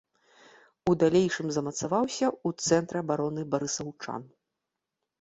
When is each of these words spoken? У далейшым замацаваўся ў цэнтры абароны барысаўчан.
У 0.89 0.95
далейшым 1.03 1.47
замацаваўся 1.59 2.27
ў 2.47 2.73
цэнтры 2.73 2.97
абароны 3.05 3.41
барысаўчан. 3.55 4.21